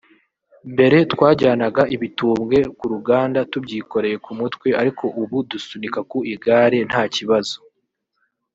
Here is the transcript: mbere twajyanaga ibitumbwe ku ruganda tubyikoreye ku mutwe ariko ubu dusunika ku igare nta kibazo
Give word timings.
mbere 0.73 0.97
twajyanaga 1.11 1.83
ibitumbwe 1.95 2.57
ku 2.77 2.85
ruganda 2.93 3.39
tubyikoreye 3.51 4.17
ku 4.25 4.31
mutwe 4.39 4.67
ariko 4.81 5.03
ubu 5.21 5.37
dusunika 5.49 5.99
ku 6.09 6.17
igare 6.33 6.79
nta 6.89 7.03
kibazo 7.15 7.57